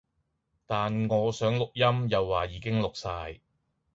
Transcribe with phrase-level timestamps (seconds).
[0.65, 3.39] 但我想錄音又話已經錄晒